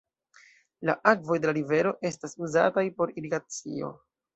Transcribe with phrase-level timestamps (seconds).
[0.91, 3.97] La akvoj de la rivero estas uzataj por irigacio.